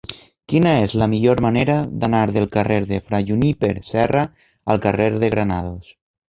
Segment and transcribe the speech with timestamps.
[0.51, 4.25] Quina és la millor manera d'anar del carrer de Fra Juníper Serra
[4.77, 5.95] al carrer de Granados?